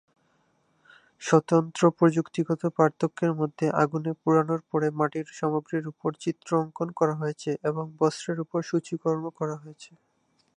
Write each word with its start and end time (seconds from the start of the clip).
স্বতন্ত্র 1.21 1.81
প্রযুক্তিগত 1.97 2.61
পার্থক্যের 2.77 3.31
মধ্যে 3.33 3.65
আগুনে 3.83 4.11
পোড়ানোর 4.21 4.61
পরে 4.71 4.87
মাটির 4.99 5.27
সামগ্রীর 5.39 5.85
উপর 5.87 6.09
চিত্র 6.23 6.49
অঙ্কন 6.61 6.89
করা 6.99 7.15
হয়েছে, 7.15 7.51
এবং 7.69 7.85
বস্ত্রের 7.99 8.37
উপর 8.39 8.59
সূচিকর্ম 8.69 9.25
করা 9.39 9.55
হয়েছে। 9.63 9.91